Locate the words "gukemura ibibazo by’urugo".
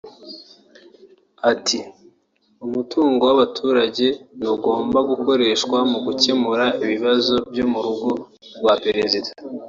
6.05-8.11